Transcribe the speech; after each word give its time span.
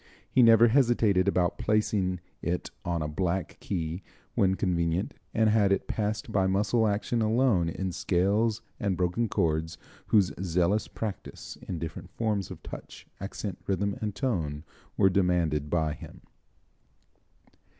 He 0.27 0.41
never 0.41 0.69
hesitated 0.69 1.27
about 1.27 1.59
placing 1.59 2.21
it 2.41 2.71
on 2.83 3.03
a 3.03 3.07
black 3.07 3.57
key 3.59 4.01
when 4.33 4.55
convenient, 4.55 5.13
and 5.31 5.47
had 5.51 5.71
it 5.71 5.85
passed 5.87 6.31
by 6.31 6.47
muscle 6.47 6.87
action 6.87 7.21
alone 7.21 7.69
in 7.69 7.91
scales 7.91 8.63
and 8.79 8.97
broken 8.97 9.29
chords 9.29 9.77
whose 10.07 10.31
zealous 10.41 10.87
practice 10.87 11.55
in 11.67 11.77
different 11.77 12.09
forms 12.09 12.49
of 12.49 12.63
touch, 12.63 13.05
accent, 13.19 13.59
rhythm 13.67 13.95
and 14.01 14.15
tone 14.15 14.63
were 14.97 15.07
demanded 15.07 15.69
by 15.69 15.93
him. 15.93 16.21